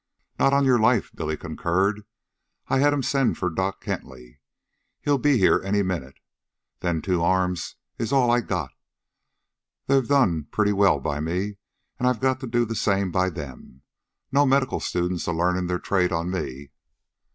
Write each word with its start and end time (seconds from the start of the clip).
"Not 0.39 0.51
on 0.51 0.65
your 0.65 0.79
life," 0.79 1.11
Billy 1.13 1.37
concurred. 1.37 2.05
"I 2.69 2.79
had 2.79 2.91
'em 2.91 3.03
send 3.03 3.37
for 3.37 3.51
Doc 3.51 3.83
Hentley. 3.83 4.39
He'll 5.01 5.19
be 5.19 5.37
here 5.37 5.61
any 5.63 5.83
minute. 5.83 6.17
Them 6.79 7.03
two 7.03 7.21
arms 7.21 7.75
is 7.99 8.11
all 8.11 8.31
I 8.31 8.41
got. 8.41 8.71
They've 9.85 10.07
done 10.07 10.45
pretty 10.49 10.73
well 10.73 10.99
by 10.99 11.19
me, 11.19 11.57
an' 11.99 12.07
I 12.07 12.13
gotta 12.13 12.47
do 12.47 12.65
the 12.65 12.73
same 12.73 13.11
by 13.11 13.29
them. 13.29 13.83
No 14.31 14.43
medical 14.47 14.79
students 14.79 15.27
a 15.27 15.33
learnin' 15.33 15.67
their 15.67 15.77
trade 15.77 16.11
on 16.11 16.31
me." 16.31 16.71